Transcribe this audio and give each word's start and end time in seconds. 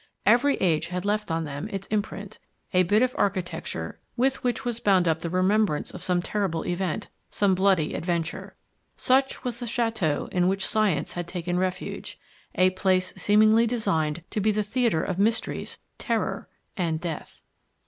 Every 0.25 0.55
age 0.55 0.87
had 0.87 1.05
left 1.05 1.29
on 1.29 1.43
them 1.43 1.67
its 1.71 1.85
imprint; 1.89 2.39
a 2.73 2.81
bit 2.81 3.03
of 3.03 3.13
architecture 3.19 3.99
with 4.17 4.43
which 4.43 4.65
was 4.65 4.79
bound 4.79 5.07
up 5.07 5.19
the 5.19 5.29
remembrance 5.29 5.91
of 5.91 6.01
some 6.01 6.23
terrible 6.23 6.65
event, 6.65 7.09
some 7.29 7.53
bloody 7.53 7.93
adventure. 7.93 8.55
Such 8.95 9.43
was 9.43 9.59
the 9.59 9.67
chateau 9.67 10.27
in 10.31 10.47
which 10.47 10.65
science 10.65 11.13
had 11.13 11.27
taken 11.27 11.59
refuge 11.59 12.17
a 12.55 12.71
place 12.71 13.13
seemingly 13.15 13.67
designed 13.67 14.23
to 14.31 14.39
be 14.41 14.51
the 14.51 14.63
theatre 14.63 15.03
of 15.03 15.19
mysteries, 15.19 15.77
terror, 15.99 16.49
and 16.75 16.99
death. 16.99 17.43